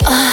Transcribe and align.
Uh. 0.00 0.31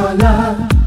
your 0.00 0.14
love. 0.14 0.79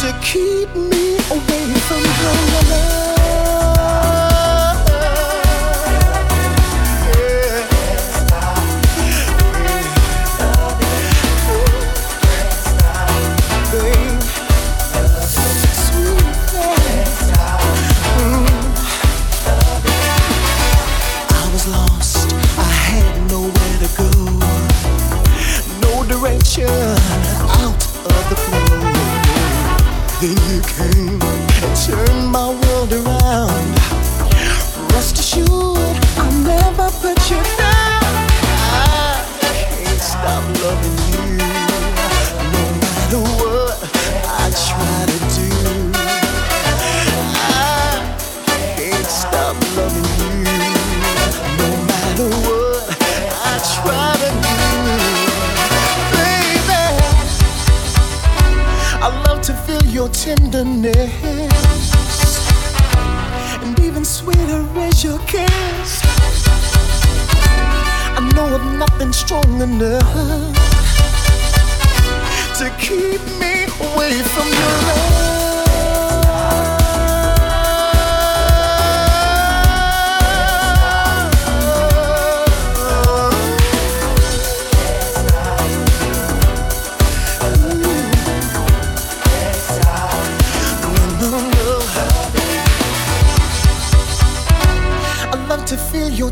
to 0.00 0.12
keep 0.22 0.72
me 0.76 1.16
away 1.28 1.74
from 1.88 2.02
your 2.04 2.70
love. 2.70 3.07
strong 69.28 69.60
enough 69.60 70.54
to 72.56 72.70
keep 72.80 73.20
me 73.38 73.64
away 73.78 74.22
from 74.22 74.48
your 74.48 74.76
love. 74.88 75.18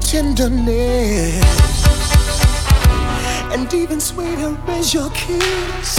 tenderness. 0.01 0.86
sweet 4.07 4.39
and 4.39 4.57
raise 4.69 4.95
your 4.95 5.11
kiss. 5.11 5.96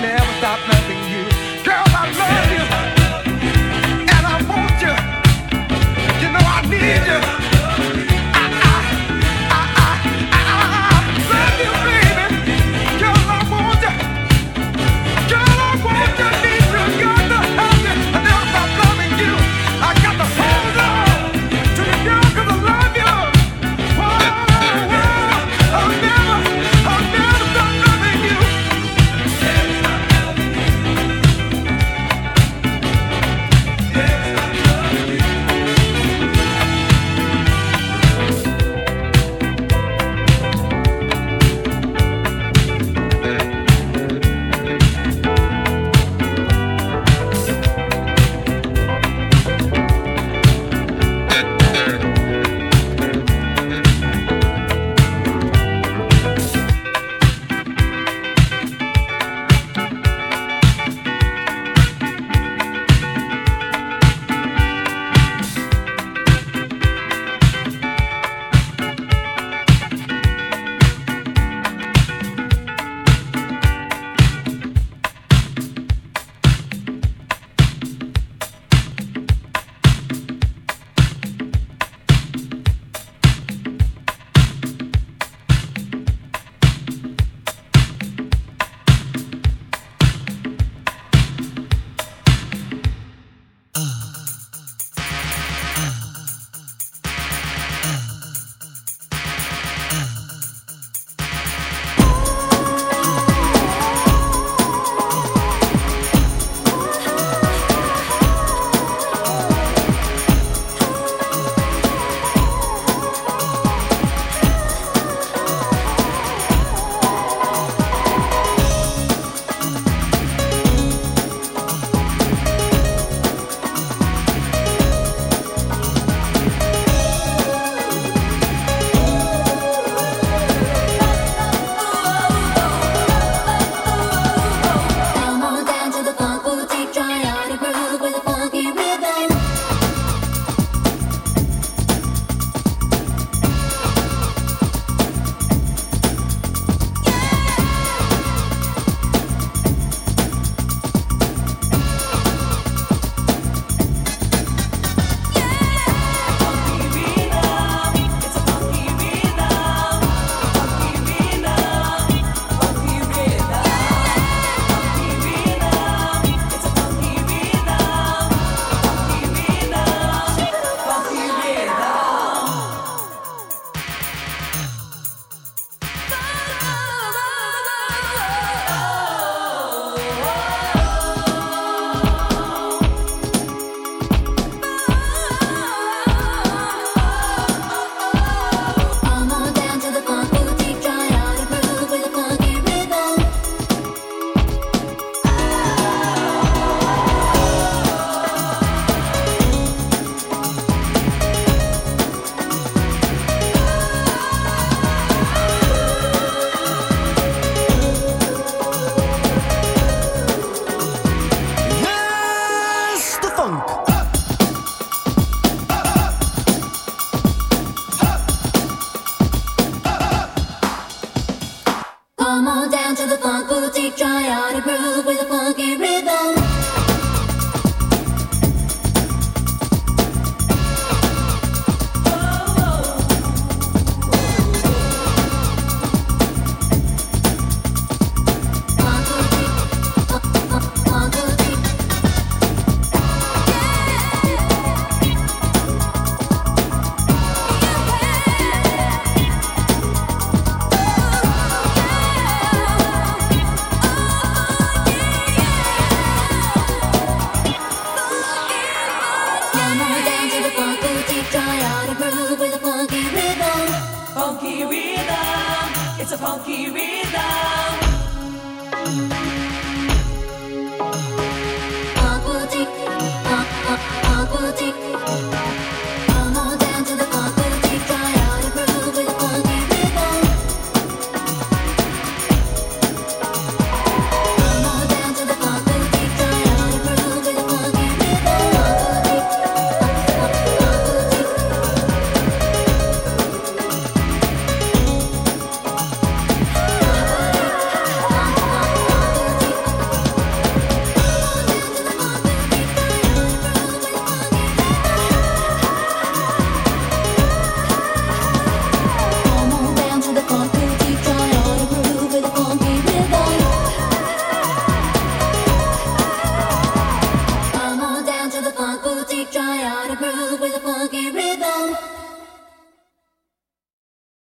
never 0.00 0.39